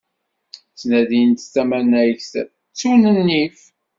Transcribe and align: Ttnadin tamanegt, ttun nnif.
Ttnadin 0.71 1.31
tamanegt, 1.53 2.31
ttun 2.73 3.03
nnif. 3.17 3.59